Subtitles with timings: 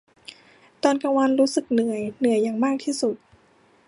[0.83, 3.15] ตอนกลางวันรู้สึกเหนื่อย เหนื่อยอย่างมากที่สุด